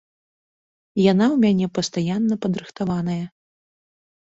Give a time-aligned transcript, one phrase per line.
[1.11, 3.21] Яна ў мяне пастаянна падрыхтаваная.